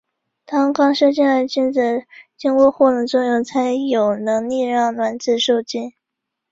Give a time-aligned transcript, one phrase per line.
[0.47, 2.05] 当刚射进来的精子
[2.35, 5.93] 经过获能作用才有能力让卵子授精。